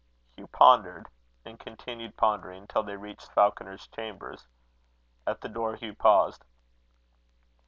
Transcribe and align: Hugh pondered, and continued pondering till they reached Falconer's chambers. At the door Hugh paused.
Hugh 0.35 0.47
pondered, 0.47 1.05
and 1.45 1.59
continued 1.59 2.17
pondering 2.17 2.65
till 2.65 2.81
they 2.81 2.95
reached 2.95 3.31
Falconer's 3.33 3.85
chambers. 3.85 4.47
At 5.27 5.41
the 5.41 5.47
door 5.47 5.75
Hugh 5.75 5.93
paused. 5.93 6.43